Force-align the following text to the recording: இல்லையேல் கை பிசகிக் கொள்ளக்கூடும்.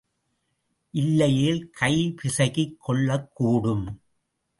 இல்லையேல் 0.93 1.69
கை 1.69 2.13
பிசகிக் 2.21 2.77
கொள்ளக்கூடும். 2.87 3.85